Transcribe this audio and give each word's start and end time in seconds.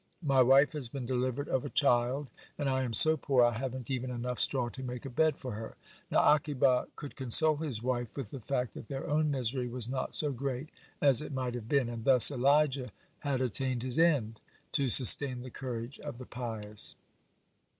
My 0.23 0.41
wife 0.41 0.73
has 0.73 0.89
been 0.89 1.05
delivered 1.05 1.47
of 1.47 1.63
a 1.63 1.69
child, 1.69 2.27
and 2.57 2.67
I 2.67 2.81
am 2.81 2.91
so 2.91 3.17
poor 3.17 3.43
I 3.45 3.51
haven't 3.53 3.91
even 3.91 4.09
enough 4.09 4.39
straw 4.39 4.67
to 4.69 4.81
make 4.81 5.05
a 5.05 5.11
bed 5.11 5.37
for 5.37 5.51
her." 5.51 5.75
Now 6.09 6.21
Abika 6.21 6.87
could 6.95 7.15
console 7.15 7.57
his 7.57 7.83
wife 7.83 8.17
with 8.17 8.31
the 8.31 8.39
fact 8.39 8.73
that 8.73 8.87
their 8.87 9.07
own 9.07 9.29
misery 9.29 9.67
was 9.67 9.87
not 9.87 10.15
so 10.15 10.31
great 10.31 10.69
as 11.03 11.21
it 11.21 11.31
might 11.31 11.53
have 11.53 11.69
been, 11.69 11.87
and 11.87 12.03
thus 12.03 12.31
Elijah 12.31 12.91
had 13.19 13.41
attained 13.41 13.83
his 13.83 13.99
end, 13.99 14.39
to 14.71 14.89
sustain 14.89 15.43
the 15.43 15.51
courage 15.51 15.99
of 15.99 16.17
the 16.17 16.25
pious. 16.25 16.95